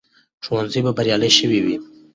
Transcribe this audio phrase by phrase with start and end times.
[0.45, 1.75] ښوونځي به بریالي شوي وي.